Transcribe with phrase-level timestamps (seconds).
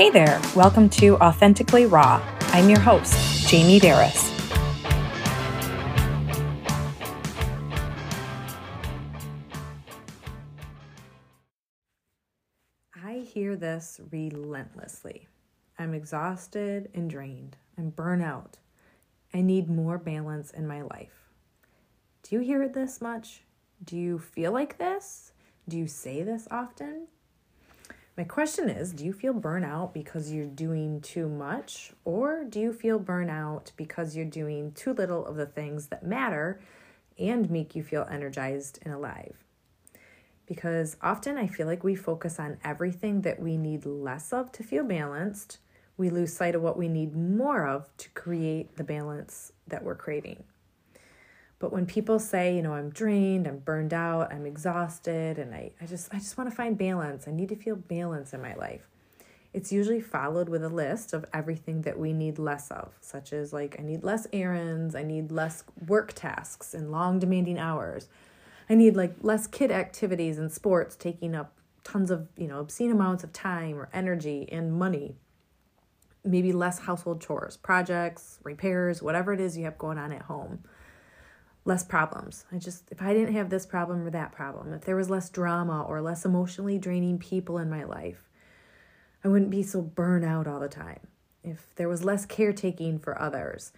[0.00, 2.22] Hey there, welcome to Authentically Raw.
[2.54, 4.30] I'm your host, Jamie Berris.
[12.96, 15.28] I hear this relentlessly.
[15.78, 17.58] I'm exhausted and drained.
[17.76, 18.54] I'm burnout.
[19.34, 21.28] I need more balance in my life.
[22.22, 23.42] Do you hear it this much?
[23.84, 25.32] Do you feel like this?
[25.68, 27.08] Do you say this often?
[28.16, 32.72] My question is Do you feel burnout because you're doing too much, or do you
[32.72, 36.60] feel burnout because you're doing too little of the things that matter
[37.18, 39.36] and make you feel energized and alive?
[40.46, 44.64] Because often I feel like we focus on everything that we need less of to
[44.64, 45.58] feel balanced.
[45.96, 49.94] We lose sight of what we need more of to create the balance that we're
[49.94, 50.42] craving.
[51.60, 55.70] But when people say, you know, I'm drained, I'm burned out, I'm exhausted, and I,
[55.80, 57.28] I just I just want to find balance.
[57.28, 58.88] I need to feel balance in my life.
[59.52, 63.52] It's usually followed with a list of everything that we need less of, such as
[63.52, 68.08] like I need less errands, I need less work tasks and long demanding hours.
[68.70, 71.52] I need like less kid activities and sports taking up
[71.84, 75.16] tons of, you know, obscene amounts of time or energy and money.
[76.24, 80.60] Maybe less household chores, projects, repairs, whatever it is you have going on at home
[81.64, 82.44] less problems.
[82.50, 85.28] I just, if I didn't have this problem or that problem, if there was less
[85.28, 88.28] drama or less emotionally draining people in my life,
[89.22, 91.00] I wouldn't be so burnt out all the time.
[91.42, 93.72] If there was less caretaking for others,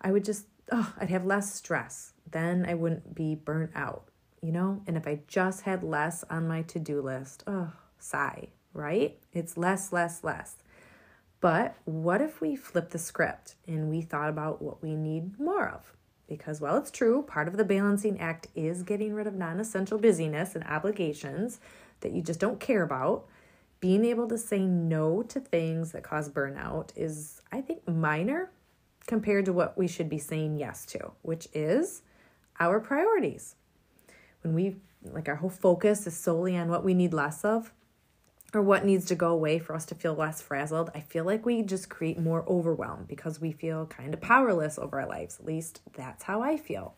[0.00, 2.14] I would just, oh, I'd have less stress.
[2.30, 4.04] Then I wouldn't be burnt out,
[4.40, 4.82] you know?
[4.86, 9.18] And if I just had less on my to do list, oh, sigh, right?
[9.32, 10.56] It's less, less, less.
[11.40, 15.68] But what if we flip the script and we thought about what we need more
[15.68, 15.92] of?
[16.36, 19.98] Because while it's true, part of the balancing act is getting rid of non essential
[19.98, 21.60] busyness and obligations
[22.00, 23.26] that you just don't care about.
[23.80, 28.50] Being able to say no to things that cause burnout is, I think, minor
[29.06, 32.00] compared to what we should be saying yes to, which is
[32.58, 33.56] our priorities.
[34.40, 37.72] When we, like, our whole focus is solely on what we need less of,
[38.54, 41.46] or what needs to go away for us to feel less frazzled, I feel like
[41.46, 45.38] we just create more overwhelm because we feel kind of powerless over our lives.
[45.40, 46.94] At least that's how I feel.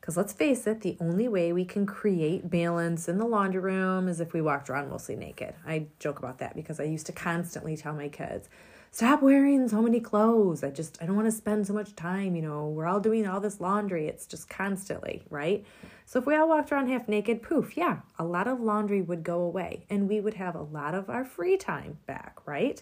[0.00, 4.06] Because let's face it, the only way we can create balance in the laundry room
[4.08, 5.54] is if we walked around mostly naked.
[5.66, 8.48] I joke about that because I used to constantly tell my kids,
[8.92, 10.62] stop wearing so many clothes.
[10.62, 12.36] I just, I don't want to spend so much time.
[12.36, 14.06] You know, we're all doing all this laundry.
[14.06, 15.64] It's just constantly, right?
[16.08, 19.24] So if we all walked around half naked, poof, yeah, a lot of laundry would
[19.24, 22.80] go away and we would have a lot of our free time back, right?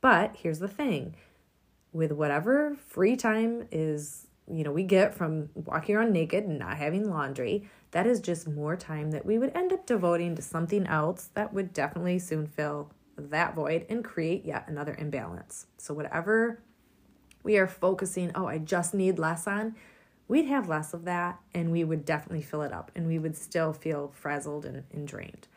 [0.00, 1.14] But here's the thing
[1.92, 6.76] with whatever free time is, you know, we get from walking around naked and not
[6.76, 10.84] having laundry, that is just more time that we would end up devoting to something
[10.88, 15.66] else that would definitely soon fill that void and create yet another imbalance.
[15.76, 16.60] So, whatever
[17.42, 19.76] we are focusing, oh, I just need less on,
[20.28, 23.36] we'd have less of that and we would definitely fill it up and we would
[23.36, 25.48] still feel frazzled and, and drained.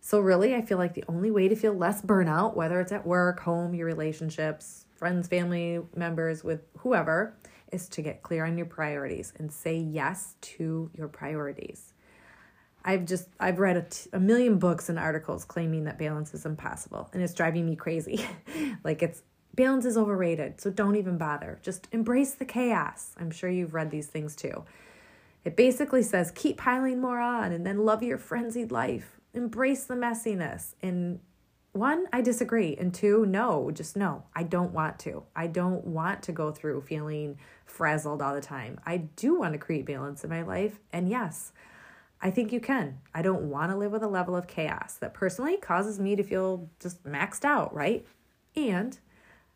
[0.00, 3.04] So, really, I feel like the only way to feel less burnout, whether it's at
[3.04, 7.34] work, home, your relationships, friends, family members, with whoever,
[7.72, 11.92] is to get clear on your priorities and say yes to your priorities.
[12.84, 16.46] I've just I've read a, t- a million books and articles claiming that balance is
[16.46, 18.24] impossible and it's driving me crazy.
[18.84, 19.22] like it's
[19.58, 21.58] Balance is overrated, so don't even bother.
[21.62, 23.16] Just embrace the chaos.
[23.18, 24.62] I'm sure you've read these things too.
[25.44, 29.18] It basically says keep piling more on and then love your frenzied life.
[29.34, 30.74] Embrace the messiness.
[30.80, 31.18] And
[31.72, 32.76] one, I disagree.
[32.76, 34.22] And two, no, just no.
[34.32, 35.24] I don't want to.
[35.34, 37.36] I don't want to go through feeling
[37.66, 38.78] frazzled all the time.
[38.86, 40.78] I do want to create balance in my life.
[40.92, 41.50] And yes,
[42.22, 43.00] I think you can.
[43.12, 46.22] I don't want to live with a level of chaos that personally causes me to
[46.22, 48.06] feel just maxed out, right?
[48.54, 48.96] And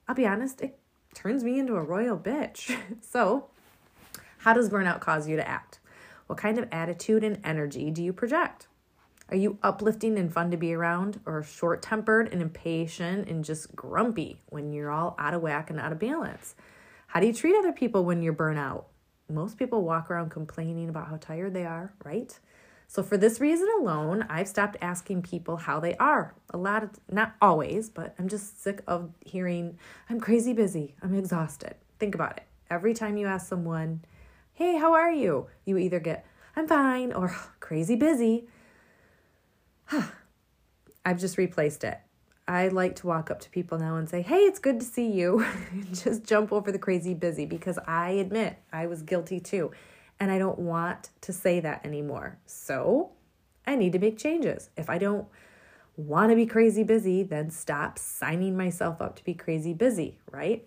[0.09, 0.79] I'll be honest, it
[1.15, 2.77] turns me into a royal bitch.
[3.01, 3.49] so,
[4.39, 5.79] how does burnout cause you to act?
[6.27, 8.67] What kind of attitude and energy do you project?
[9.29, 13.75] Are you uplifting and fun to be around, or short tempered and impatient and just
[13.75, 16.55] grumpy when you're all out of whack and out of balance?
[17.07, 18.85] How do you treat other people when you're burnout?
[19.31, 22.39] Most people walk around complaining about how tired they are, right?
[22.93, 26.35] So, for this reason alone, I've stopped asking people how they are.
[26.51, 29.79] A lot of, not always, but I'm just sick of hearing,
[30.11, 31.77] I'm crazy busy, I'm exhausted.
[31.99, 32.43] Think about it.
[32.69, 34.05] Every time you ask someone,
[34.53, 35.47] hey, how are you?
[35.65, 38.47] You either get, I'm fine, or crazy busy.
[41.07, 41.99] I've just replaced it.
[42.47, 45.11] I like to walk up to people now and say, Hey, it's good to see
[45.11, 45.47] you.
[45.95, 49.71] just jump over the crazy busy because I admit I was guilty too
[50.23, 52.39] and I don't want to say that anymore.
[52.47, 53.11] So
[53.67, 54.71] I need to make changes.
[54.77, 55.27] If I don't
[55.97, 60.65] want to be crazy busy, then stop signing myself up to be crazy busy, right?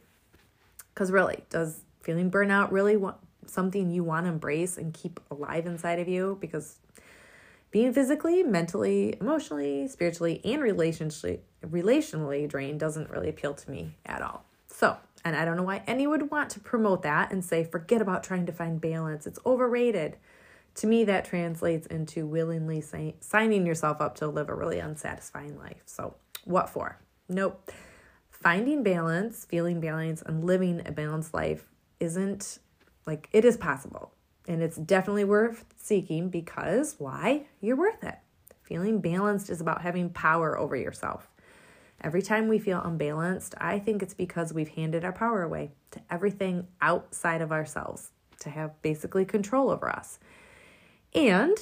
[0.93, 3.15] Because really, does feeling burnout really want
[3.45, 6.37] something you want to embrace and keep alive inside of you?
[6.41, 6.75] Because
[7.71, 14.21] being physically, mentally, emotionally, spiritually, and relationally relationally drained doesn't really appeal to me at
[14.21, 14.43] all.
[14.67, 17.99] So, and I don't know why anyone would want to promote that and say, forget
[17.99, 19.25] about trying to find balance.
[19.25, 20.17] It's overrated.
[20.75, 25.57] To me, that translates into willingly say, signing yourself up to live a really unsatisfying
[25.57, 25.81] life.
[25.85, 26.99] So, what for?
[27.27, 27.71] Nope.
[28.29, 31.65] Finding balance, feeling balance, and living a balanced life
[31.99, 32.59] isn't
[33.07, 34.11] like it is possible.
[34.47, 37.47] And it's definitely worth seeking because why?
[37.61, 38.19] You're worth it.
[38.61, 41.31] Feeling balanced is about having power over yourself.
[42.05, 45.99] Every time we feel unbalanced, I think it's because we've handed our power away to
[46.11, 48.11] everything outside of ourselves
[48.41, 50.19] to have basically control over us.
[51.15, 51.57] And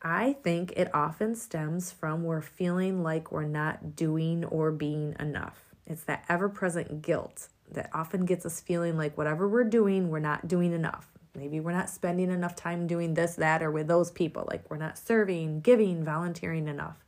[0.00, 5.62] I think it often stems from we're feeling like we're not doing or being enough.
[5.86, 10.20] It's that ever present guilt that often gets us feeling like whatever we're doing, we're
[10.20, 11.06] not doing enough.
[11.36, 14.48] Maybe we're not spending enough time doing this, that, or with those people.
[14.48, 17.04] Like we're not serving, giving, volunteering enough.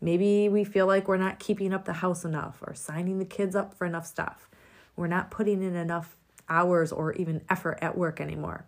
[0.00, 3.54] Maybe we feel like we're not keeping up the house enough or signing the kids
[3.54, 4.48] up for enough stuff.
[4.96, 6.16] We're not putting in enough
[6.48, 8.66] hours or even effort at work anymore.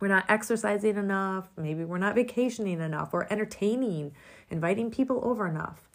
[0.00, 1.48] We're not exercising enough.
[1.56, 4.12] Maybe we're not vacationing enough or entertaining,
[4.50, 5.88] inviting people over enough.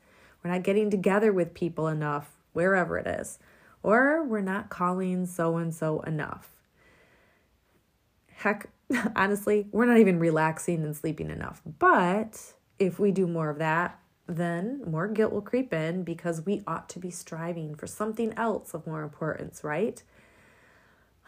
[0.43, 3.39] We're not getting together with people enough, wherever it is.
[3.83, 6.49] Or we're not calling so and so enough.
[8.37, 8.69] Heck,
[9.15, 11.61] honestly, we're not even relaxing and sleeping enough.
[11.77, 13.98] But if we do more of that,
[14.29, 18.75] then more guilt will creep in because we ought to be striving for something else
[18.75, 20.03] of more importance, right?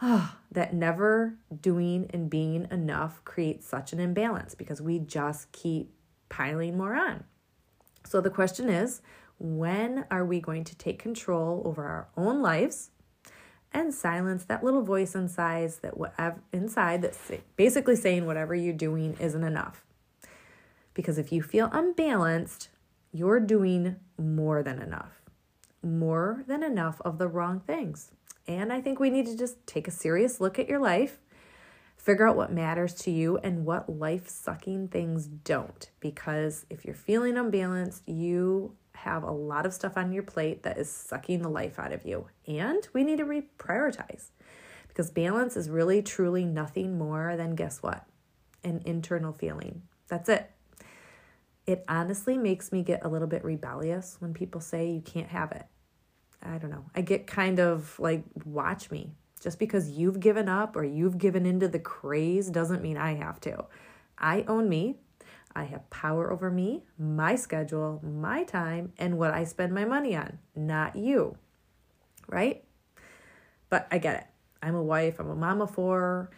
[0.52, 5.90] that never doing and being enough creates such an imbalance because we just keep
[6.28, 7.24] piling more on.
[8.04, 9.02] So the question is
[9.38, 12.90] when are we going to take control over our own lives
[13.72, 19.16] and silence that little voice inside that whatever inside that's basically saying whatever you're doing
[19.18, 19.84] isn't enough?
[20.94, 22.68] Because if you feel unbalanced,
[23.12, 25.20] you're doing more than enough,
[25.82, 28.10] more than enough of the wrong things.
[28.48, 31.20] And I think we need to just take a serious look at your life,
[31.96, 35.90] figure out what matters to you and what life sucking things don't.
[36.00, 40.78] Because if you're feeling unbalanced, you have a lot of stuff on your plate that
[40.78, 42.26] is sucking the life out of you.
[42.46, 44.28] And we need to reprioritize
[44.88, 48.06] because balance is really, truly nothing more than guess what?
[48.64, 49.82] An internal feeling.
[50.08, 50.51] That's it
[51.66, 55.52] it honestly makes me get a little bit rebellious when people say you can't have
[55.52, 55.66] it.
[56.42, 56.86] I don't know.
[56.94, 59.12] I get kind of like, watch me.
[59.40, 63.40] Just because you've given up or you've given into the craze doesn't mean I have
[63.40, 63.64] to.
[64.18, 64.96] I own me.
[65.54, 70.16] I have power over me, my schedule, my time, and what I spend my money
[70.16, 71.36] on, not you.
[72.26, 72.64] Right?
[73.68, 74.26] But I get it.
[74.62, 76.30] I'm a wife, I'm a mom of four,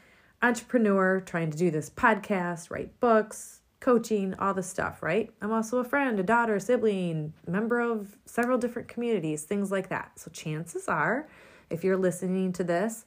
[0.42, 5.30] entrepreneur, trying to do this podcast, write books, coaching, all the stuff, right?
[5.42, 9.90] I'm also a friend, a daughter, a sibling, member of several different communities, things like
[9.90, 10.18] that.
[10.18, 11.28] So chances are,
[11.68, 13.04] if you're listening to this,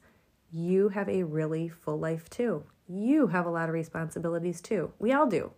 [0.52, 2.62] you have a really full life too.
[2.88, 4.92] You have a lot of responsibilities too.
[5.00, 5.50] We all do.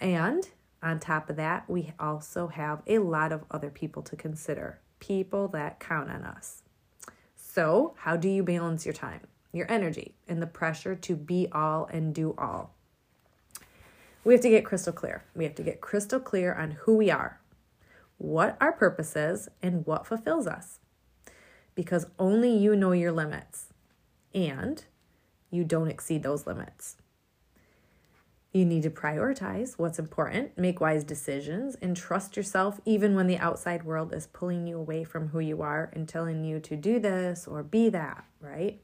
[0.00, 0.48] And
[0.82, 5.48] on top of that, we also have a lot of other people to consider, people
[5.48, 6.62] that count on us.
[7.36, 9.20] So, how do you balance your time,
[9.52, 12.73] your energy, and the pressure to be all and do all?
[14.24, 15.24] We have to get crystal clear.
[15.34, 17.40] We have to get crystal clear on who we are,
[18.16, 20.78] what our purpose is, and what fulfills us.
[21.74, 23.66] Because only you know your limits
[24.34, 24.84] and
[25.50, 26.96] you don't exceed those limits.
[28.52, 33.36] You need to prioritize what's important, make wise decisions, and trust yourself even when the
[33.38, 37.00] outside world is pulling you away from who you are and telling you to do
[37.00, 38.80] this or be that, right?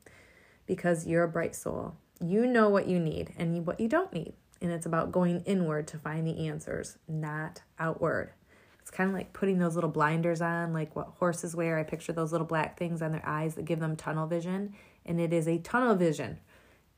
[0.67, 1.95] Because you're a bright soul.
[2.21, 5.87] You know what you need and what you don't need and it's about going inward
[5.89, 8.33] to find the answers, not outward.
[8.81, 11.79] It's kind of like putting those little blinders on, like what horses wear.
[11.79, 14.75] I picture those little black things on their eyes that give them tunnel vision,
[15.07, 16.39] and it is a tunnel vision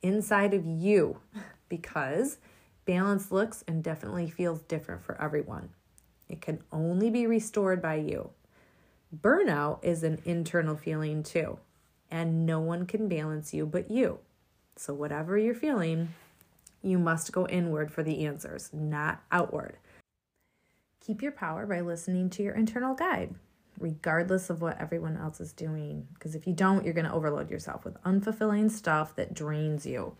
[0.02, 1.19] inside of you
[1.69, 2.38] because
[2.85, 5.71] balance looks and definitely feels different for everyone.
[6.28, 8.31] It can only be restored by you.
[9.14, 11.59] Burnout is an internal feeling too,
[12.11, 14.19] and no one can balance you but you.
[14.76, 16.14] So, whatever you're feeling,
[16.83, 19.79] you must go inward for the answers, not outward.
[21.05, 23.35] Keep your power by listening to your internal guide,
[23.79, 26.07] regardless of what everyone else is doing.
[26.15, 30.17] Because if you don't, you're going to overload yourself with unfulfilling stuff that drains you.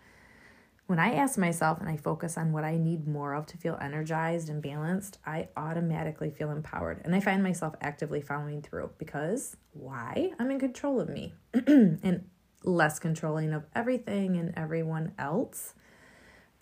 [0.85, 3.77] When I ask myself and I focus on what I need more of to feel
[3.81, 9.55] energized and balanced, I automatically feel empowered and I find myself actively following through because
[9.71, 10.31] why?
[10.37, 12.25] I'm in control of me and
[12.65, 15.73] less controlling of everything and everyone else.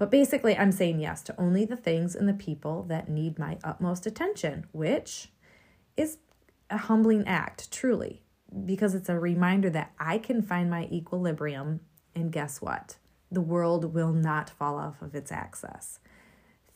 [0.02, 3.60] But basically, I'm saying yes to only the things and the people that need my
[3.64, 5.30] utmost attention, which
[5.96, 6.18] is
[6.72, 8.24] a humbling act, truly,
[8.66, 11.82] because it's a reminder that I can find my equilibrium.
[12.16, 12.96] And guess what?
[13.32, 16.00] the world will not fall off of its axis.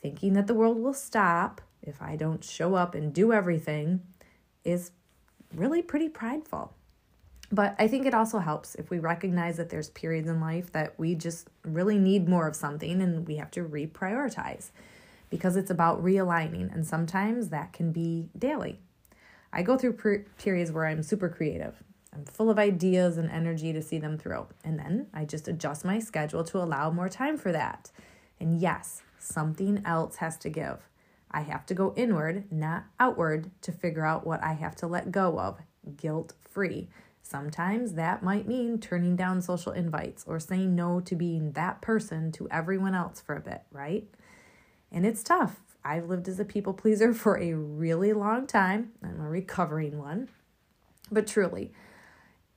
[0.02, 4.02] Thinking that the world will stop if I don't show up and do everything
[4.64, 4.92] is
[5.54, 6.74] really pretty prideful.
[7.52, 10.98] But I think it also helps if we recognize that there's periods in life that
[11.00, 14.72] we just really need more of something and we have to reprioritize
[15.30, 18.80] because it's about realigning, and sometimes that can be daily.
[19.52, 21.84] I go through per- periods where I'm super creative
[22.16, 24.48] I'm full of ideas and energy to see them through.
[24.64, 27.92] And then I just adjust my schedule to allow more time for that.
[28.40, 30.88] And yes, something else has to give.
[31.30, 35.12] I have to go inward, not outward, to figure out what I have to let
[35.12, 35.60] go of,
[35.98, 36.88] guilt free.
[37.28, 42.32] Sometimes that might mean turning down social invites or saying no to being that person
[42.34, 44.08] to everyone else for a bit, right?
[44.92, 45.60] And it's tough.
[45.84, 48.92] I've lived as a people pleaser for a really long time.
[49.04, 50.30] I'm a recovering one.
[51.12, 51.72] But truly,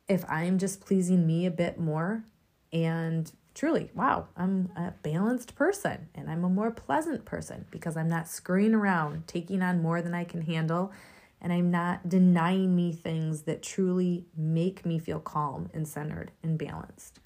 [0.07, 2.25] if I'm just pleasing me a bit more
[2.71, 8.09] and truly, wow, I'm a balanced person and I'm a more pleasant person because I'm
[8.09, 10.93] not scurrying around taking on more than I can handle
[11.41, 16.59] and I'm not denying me things that truly make me feel calm and centered and
[16.59, 17.21] balanced.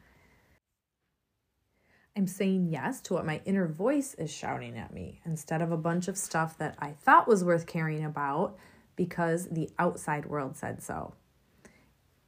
[2.17, 5.79] I'm saying yes to what my inner voice is shouting at me instead of a
[5.79, 8.59] bunch of stuff that I thought was worth caring about
[8.97, 11.15] because the outside world said so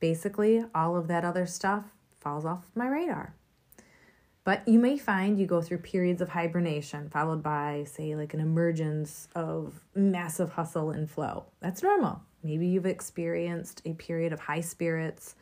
[0.04, 1.84] basically all of that other stuff
[2.20, 3.34] falls off my radar.
[4.44, 8.40] But you may find you go through periods of hibernation, followed by, say, like an
[8.40, 11.46] emergence of massive hustle and flow.
[11.60, 12.20] That's normal.
[12.42, 15.34] Maybe you've experienced a period of high spirits,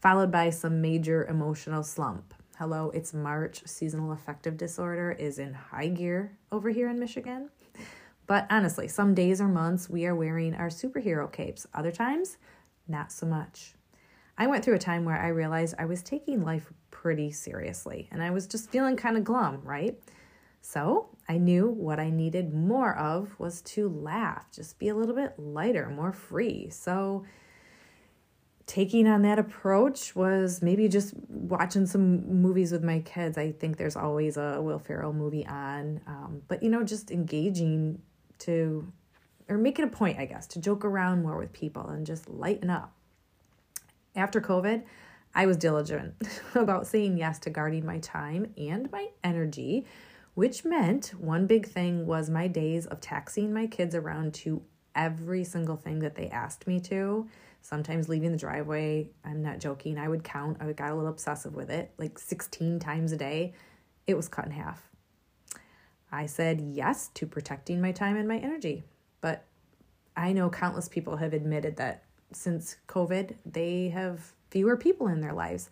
[0.00, 2.34] followed by some major emotional slump.
[2.58, 3.62] Hello, it's March.
[3.64, 7.50] Seasonal affective disorder is in high gear over here in Michigan.
[8.26, 12.38] But honestly, some days or months we are wearing our superhero capes, other times,
[12.88, 13.74] not so much.
[14.36, 16.72] I went through a time where I realized I was taking life
[17.08, 19.98] pretty seriously and I was just feeling kind of glum, right?
[20.60, 25.14] So I knew what I needed more of was to laugh, just be a little
[25.14, 26.68] bit lighter, more free.
[26.68, 27.24] So
[28.66, 33.38] taking on that approach was maybe just watching some movies with my kids.
[33.38, 38.02] I think there's always a Will Ferrell movie on, um, but you know, just engaging
[38.40, 38.86] to,
[39.48, 42.28] or make it a point, I guess, to joke around more with people and just
[42.28, 42.92] lighten up.
[44.14, 44.82] After COVID,
[45.34, 46.14] I was diligent
[46.54, 49.86] about saying yes to guarding my time and my energy,
[50.34, 54.62] which meant one big thing was my days of taxiing my kids around to
[54.94, 57.28] every single thing that they asked me to.
[57.60, 61.54] Sometimes leaving the driveway, I'm not joking, I would count, I got a little obsessive
[61.54, 63.52] with it, like 16 times a day.
[64.06, 64.88] It was cut in half.
[66.10, 68.84] I said yes to protecting my time and my energy,
[69.20, 69.44] but
[70.16, 75.32] I know countless people have admitted that since COVID, they have fewer people in their
[75.32, 75.70] lives.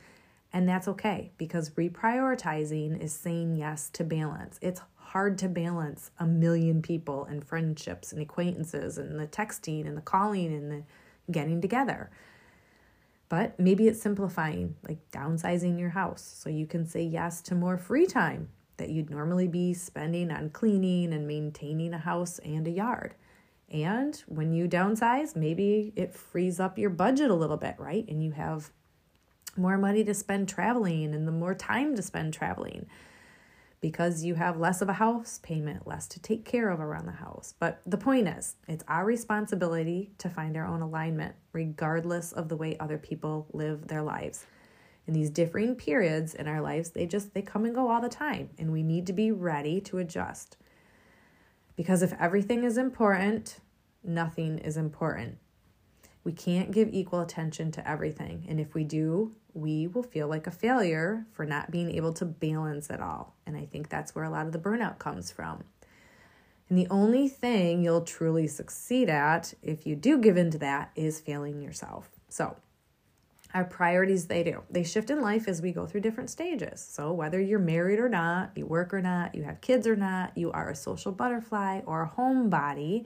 [0.52, 4.58] And that's okay because reprioritizing is saying yes to balance.
[4.62, 9.96] It's hard to balance a million people and friendships and acquaintances and the texting and
[9.96, 10.82] the calling and the
[11.30, 12.10] getting together.
[13.28, 17.76] But maybe it's simplifying, like downsizing your house so you can say yes to more
[17.76, 22.70] free time that you'd normally be spending on cleaning and maintaining a house and a
[22.70, 23.14] yard.
[23.72, 28.04] And when you downsize, maybe it frees up your budget a little bit, right?
[28.08, 28.70] And you have
[29.56, 32.86] more money to spend traveling and the more time to spend traveling
[33.80, 37.12] because you have less of a house payment, less to take care of around the
[37.12, 37.54] house.
[37.58, 42.56] But the point is, it's our responsibility to find our own alignment, regardless of the
[42.56, 44.46] way other people live their lives.
[45.06, 48.08] In these differing periods in our lives, they just they come and go all the
[48.08, 50.56] time, and we need to be ready to adjust.
[51.76, 53.60] Because if everything is important,
[54.02, 55.38] nothing is important.
[56.24, 58.46] We can't give equal attention to everything.
[58.48, 62.24] And if we do, we will feel like a failure for not being able to
[62.24, 63.36] balance it all.
[63.46, 65.64] And I think that's where a lot of the burnout comes from.
[66.68, 71.20] And the only thing you'll truly succeed at if you do give into that is
[71.20, 72.10] failing yourself.
[72.28, 72.56] So,
[73.54, 77.12] our priorities they do they shift in life as we go through different stages so
[77.12, 80.50] whether you're married or not you work or not you have kids or not you
[80.52, 83.04] are a social butterfly or a homebody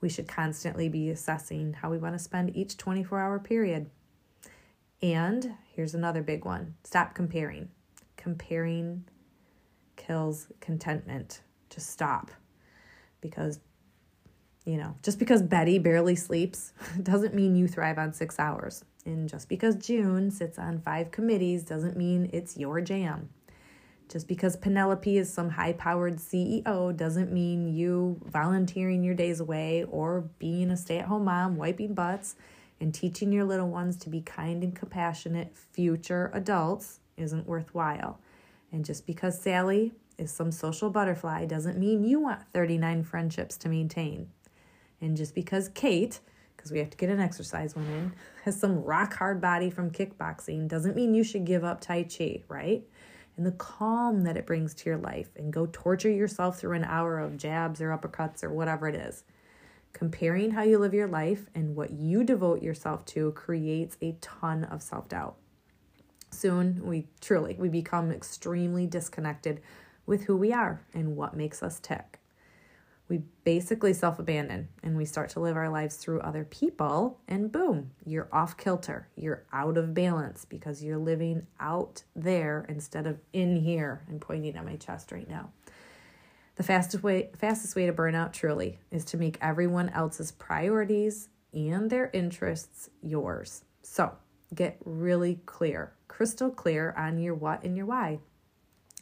[0.00, 3.88] we should constantly be assessing how we want to spend each 24 hour period
[5.02, 7.68] and here's another big one stop comparing
[8.16, 9.04] comparing
[9.96, 11.40] kills contentment.
[11.70, 12.30] Just stop.
[13.20, 13.60] Because,
[14.66, 18.84] you know, just because Betty barely sleeps doesn't mean you thrive on six hours.
[19.06, 23.30] And just because June sits on five committees doesn't mean it's your jam.
[24.08, 29.84] Just because Penelope is some high powered CEO doesn't mean you volunteering your days away
[29.84, 32.34] or being a stay at home mom, wiping butts,
[32.80, 38.20] and teaching your little ones to be kind and compassionate future adults isn't worthwhile.
[38.72, 43.68] And just because Sally is some social butterfly doesn't mean you want 39 friendships to
[43.68, 44.28] maintain.
[45.00, 46.20] And just because Kate,
[46.56, 48.12] because we have to get an exercise one in,
[48.44, 52.42] has some rock hard body from kickboxing doesn't mean you should give up Tai Chi,
[52.48, 52.84] right?
[53.36, 56.84] and the calm that it brings to your life and go torture yourself through an
[56.84, 59.24] hour of jabs or uppercuts or whatever it is.
[59.92, 64.64] Comparing how you live your life and what you devote yourself to creates a ton
[64.64, 65.36] of self doubt.
[66.30, 69.60] Soon, we truly we become extremely disconnected
[70.04, 72.18] with who we are and what makes us tick
[73.08, 77.52] we basically self abandon and we start to live our lives through other people, and
[77.52, 79.08] boom, you're off kilter.
[79.16, 84.56] You're out of balance because you're living out there instead of in here and pointing
[84.56, 85.50] at my chest right now.
[86.56, 91.28] The fastest way, fastest way to burn out truly is to make everyone else's priorities
[91.52, 93.62] and their interests yours.
[93.82, 94.12] So
[94.54, 98.20] get really clear, crystal clear on your what and your why.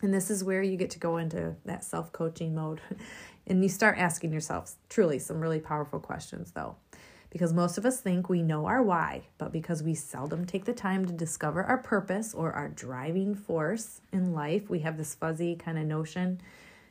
[0.03, 2.81] And this is where you get to go into that self coaching mode
[3.47, 6.77] And you start asking yourself truly some really powerful questions, though.
[7.31, 10.73] Because most of us think we know our why, but because we seldom take the
[10.73, 15.57] time to discover our purpose or our driving force in life, we have this fuzzy
[15.57, 16.41] kind of notion,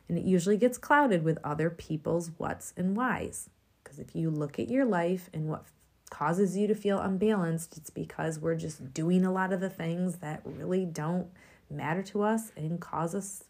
[0.09, 3.49] and it usually gets clouded with other people's what's and whys.
[3.83, 5.63] Because if you look at your life and what
[6.09, 10.17] causes you to feel unbalanced, it's because we're just doing a lot of the things
[10.17, 11.27] that really don't
[11.69, 13.45] matter to us and cause us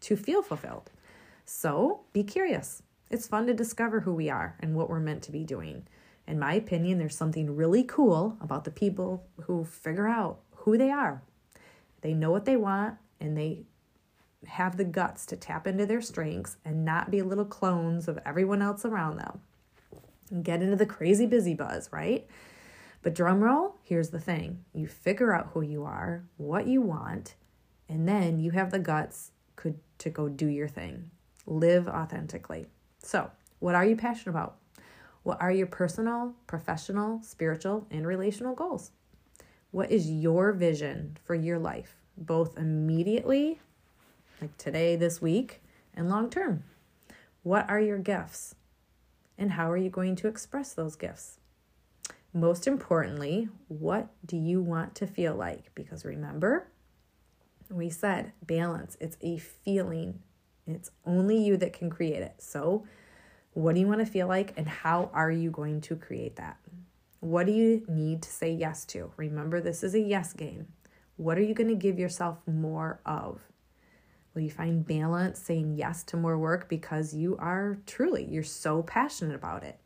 [0.00, 0.90] to feel fulfilled.
[1.46, 2.82] So be curious.
[3.08, 5.86] It's fun to discover who we are and what we're meant to be doing.
[6.26, 10.90] In my opinion, there's something really cool about the people who figure out who they
[10.90, 11.22] are.
[12.00, 13.62] They know what they want and they
[14.44, 18.60] have the guts to tap into their strengths and not be little clones of everyone
[18.60, 19.40] else around them.
[20.30, 22.26] And get into the crazy busy buzz, right?
[23.02, 24.64] But drum roll, here's the thing.
[24.74, 27.36] You figure out who you are, what you want,
[27.88, 31.12] and then you have the guts could to go do your thing.
[31.46, 32.66] Live authentically.
[33.02, 34.56] So, what are you passionate about?
[35.22, 38.92] What are your personal, professional, spiritual, and relational goals?
[39.70, 43.60] What is your vision for your life, both immediately,
[44.40, 45.62] like today, this week,
[45.94, 46.64] and long term?
[47.42, 48.54] What are your gifts?
[49.38, 51.38] And how are you going to express those gifts?
[52.32, 55.74] Most importantly, what do you want to feel like?
[55.74, 56.68] Because remember,
[57.70, 60.20] we said balance, it's a feeling,
[60.66, 62.34] it's only you that can create it.
[62.38, 62.84] So,
[63.52, 66.58] what do you want to feel like, and how are you going to create that?
[67.20, 69.10] What do you need to say yes to?
[69.16, 70.66] Remember, this is a yes game.
[71.16, 73.40] What are you going to give yourself more of?
[74.34, 78.82] Will you find balance saying yes to more work because you are truly, you're so
[78.82, 79.78] passionate about it?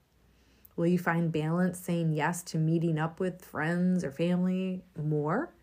[0.74, 5.54] Will you find balance saying yes to meeting up with friends or family more?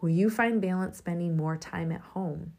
[0.00, 2.52] Will you find balance spending more time at home?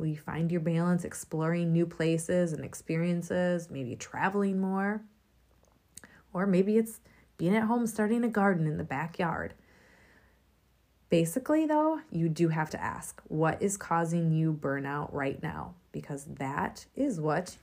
[0.00, 5.02] Will you find your balance exploring new places and experiences, maybe traveling more?
[6.32, 7.00] Or maybe it's
[7.36, 9.52] being at home starting a garden in the backyard.
[11.10, 15.74] Basically, though, you do have to ask what is causing you burnout right now?
[15.92, 17.58] Because that is what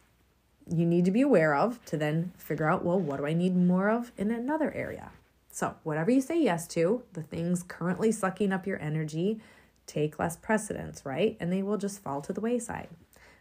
[0.69, 3.55] you need to be aware of to then figure out well, what do I need
[3.55, 5.09] more of in another area?
[5.49, 9.41] So, whatever you say yes to, the things currently sucking up your energy,
[9.87, 11.35] take less precedence, right?
[11.39, 12.89] And they will just fall to the wayside.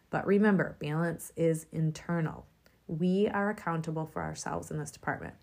[0.09, 2.47] But remember, balance is internal.
[2.87, 5.35] We are accountable for ourselves in this department.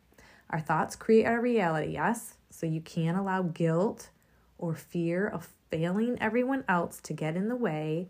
[0.50, 2.36] Our thoughts create our reality, yes?
[2.50, 4.10] So you can't allow guilt
[4.58, 8.08] or fear of failing everyone else to get in the way.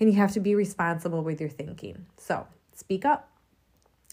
[0.00, 2.06] And you have to be responsible with your thinking.
[2.16, 3.30] So speak up.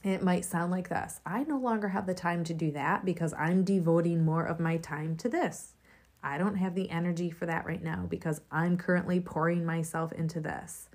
[0.04, 3.34] It might sound like this I no longer have the time to do that because
[3.34, 5.74] I'm devoting more of my time to this.
[6.24, 10.40] I don't have the energy for that right now because I'm currently pouring myself into
[10.40, 10.90] this.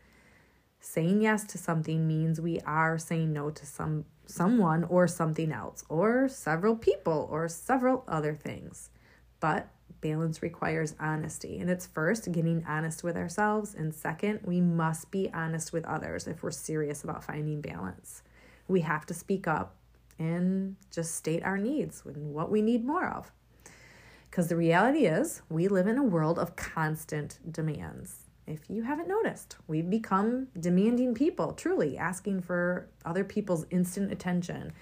[0.80, 5.84] Saying yes to something means we are saying no to some someone or something else
[5.88, 8.90] or several people or several other things.
[9.40, 9.68] But
[10.00, 11.58] balance requires honesty.
[11.58, 16.26] And it's first getting honest with ourselves and second, we must be honest with others
[16.26, 18.22] if we're serious about finding balance.
[18.68, 19.76] We have to speak up
[20.18, 23.32] and just state our needs and what we need more of.
[24.38, 28.20] Because the reality is, we live in a world of constant demands.
[28.46, 29.56] if you haven't noticed.
[29.66, 34.72] We've become demanding people, truly asking for other people's instant attention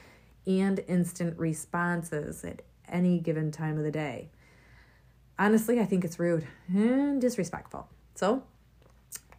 [0.47, 4.29] and instant responses at any given time of the day.
[5.39, 7.89] Honestly, I think it's rude and disrespectful.
[8.15, 8.43] So,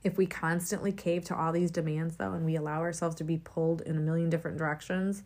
[0.03, 3.37] if we constantly cave to all these demands, though, and we allow ourselves to be
[3.37, 5.21] pulled in a million different directions,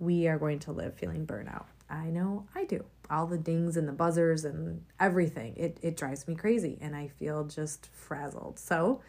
[0.00, 1.66] we are going to live feeling burnout.
[1.88, 2.84] I know I do.
[3.08, 5.54] All the dings and the buzzers and everything.
[5.56, 8.58] It, it drives me crazy and I feel just frazzled.
[8.58, 9.00] So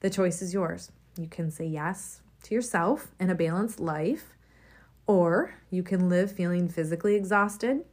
[0.00, 0.90] the choice is yours.
[1.16, 4.36] You can say yes to yourself in a balanced life,
[5.06, 7.84] or you can live feeling physically exhausted,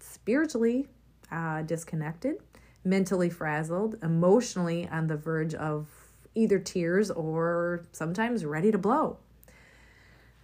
[0.00, 0.88] spiritually
[1.30, 2.36] uh, disconnected,
[2.84, 5.88] mentally frazzled, emotionally on the verge of
[6.34, 9.18] either tears or sometimes ready to blow.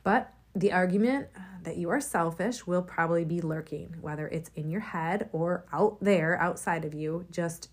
[0.02, 4.70] But the argument uh, that you are selfish will probably be lurking, whether it's in
[4.70, 7.26] your head or out there, outside of you.
[7.30, 7.68] Just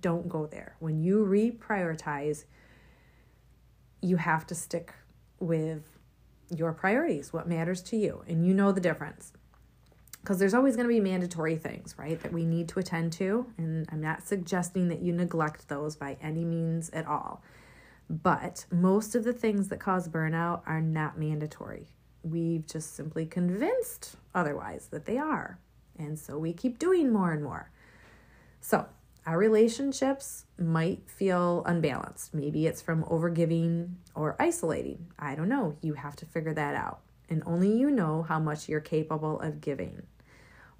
[0.00, 0.76] don't go there.
[0.78, 2.44] When you reprioritize,
[4.00, 4.94] you have to stick
[5.38, 5.98] with
[6.54, 9.32] your priorities, what matters to you, and you know the difference.
[10.20, 13.46] Because there's always going to be mandatory things, right, that we need to attend to.
[13.58, 17.42] And I'm not suggesting that you neglect those by any means at all.
[18.08, 21.88] But most of the things that cause burnout are not mandatory
[22.22, 25.58] we've just simply convinced otherwise that they are.
[25.98, 27.70] And so we keep doing more and more.
[28.60, 28.86] So
[29.26, 32.34] our relationships might feel unbalanced.
[32.34, 35.06] Maybe it's from overgiving or isolating.
[35.18, 35.76] I don't know.
[35.80, 37.00] You have to figure that out.
[37.28, 40.02] And only you know how much you're capable of giving.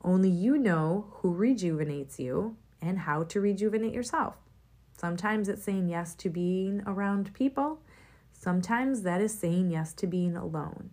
[0.03, 4.35] Only you know who rejuvenates you and how to rejuvenate yourself.
[4.97, 7.81] Sometimes it's saying yes to being around people.
[8.33, 10.91] Sometimes that is saying yes to being alone.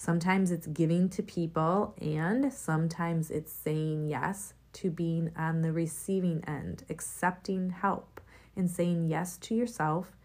[0.00, 6.42] Sometimes it's giving to people, and sometimes it's saying yes to being on the receiving
[6.46, 8.20] end, accepting help,
[8.54, 10.16] and saying yes to yourself,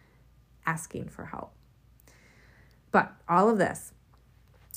[0.68, 1.54] asking for help.
[2.92, 3.94] But all of this,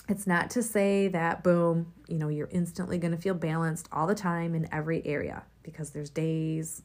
[0.08, 4.06] it's not to say that, boom, you know, you're instantly going to feel balanced all
[4.06, 6.82] the time in every area because there's days,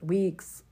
[0.00, 0.62] weeks,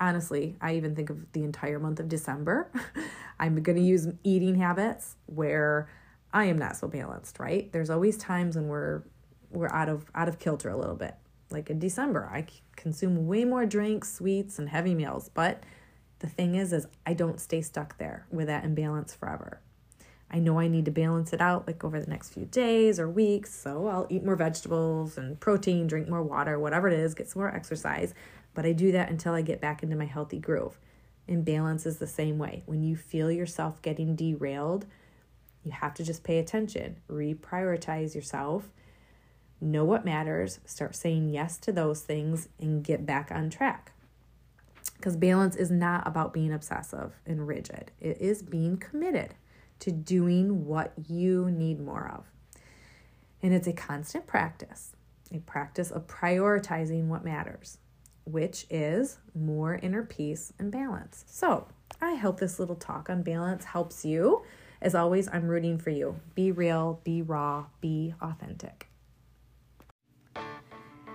[0.00, 2.70] honestly, I even think of the entire month of December.
[3.40, 5.88] I'm going to use eating habits where
[6.32, 7.70] I am not so balanced, right?
[7.72, 9.02] There's always times when we're
[9.50, 11.14] we're out of out of kilter a little bit.
[11.50, 15.62] Like in December, I consume way more drinks, sweets, and heavy meals, but
[16.18, 19.60] the thing is is I don't stay stuck there with that imbalance forever.
[20.30, 23.08] I know I need to balance it out like over the next few days or
[23.08, 27.30] weeks, so I'll eat more vegetables and protein, drink more water, whatever it is, get
[27.30, 28.12] some more exercise,
[28.58, 30.80] but I do that until I get back into my healthy groove.
[31.28, 32.64] And balance is the same way.
[32.66, 34.84] When you feel yourself getting derailed,
[35.62, 38.68] you have to just pay attention, reprioritize yourself,
[39.60, 43.92] know what matters, start saying yes to those things, and get back on track.
[44.96, 49.36] Because balance is not about being obsessive and rigid, it is being committed
[49.78, 52.24] to doing what you need more of.
[53.40, 54.96] And it's a constant practice,
[55.32, 57.78] a practice of prioritizing what matters,
[58.30, 61.24] which is more inner peace and balance.
[61.26, 61.68] So,
[62.00, 64.42] I hope this little talk on balance helps you
[64.80, 66.20] as always, I'm rooting for you.
[66.34, 68.88] Be real, be raw, be authentic.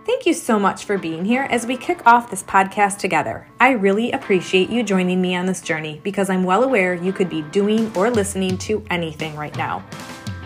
[0.05, 3.47] Thank you so much for being here as we kick off this podcast together.
[3.61, 7.29] I really appreciate you joining me on this journey because I'm well aware you could
[7.29, 9.85] be doing or listening to anything right now.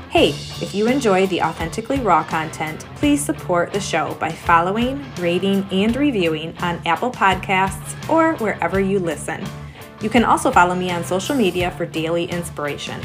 [0.10, 0.30] Hey,
[0.62, 5.94] if you enjoy the authentically raw content, please support the show by following, rating, and
[5.98, 9.46] reviewing on Apple Podcasts or wherever you listen.
[10.00, 13.02] You can also follow me on social media for daily inspiration.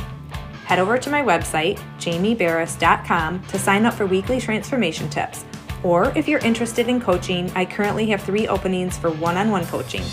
[0.65, 5.45] Head over to my website, jamieberris.com, to sign up for weekly transformation tips.
[5.83, 9.67] Or if you're interested in coaching, I currently have three openings for one on one
[9.67, 10.05] coaching.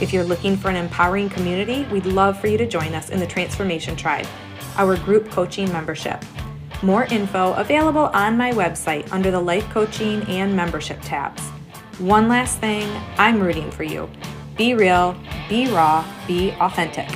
[0.00, 3.18] If you're looking for an empowering community, we'd love for you to join us in
[3.18, 4.26] the Transformation Tribe,
[4.78, 6.24] our group coaching membership.
[6.82, 11.42] More info available on my website under the Life Coaching and Membership tabs.
[11.98, 12.88] One last thing,
[13.18, 14.08] I'm rooting for you.
[14.56, 15.16] Be real,
[15.48, 17.08] be raw, be authentic.